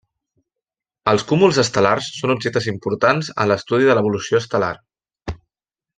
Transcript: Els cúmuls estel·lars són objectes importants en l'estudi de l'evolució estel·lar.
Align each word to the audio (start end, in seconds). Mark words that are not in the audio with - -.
Els 1.11 1.25
cúmuls 1.31 1.59
estel·lars 1.65 2.09
són 2.21 2.33
objectes 2.35 2.69
importants 2.73 3.31
en 3.45 3.53
l'estudi 3.53 3.91
de 3.91 3.97
l'evolució 3.99 4.41
estel·lar. 4.45 4.75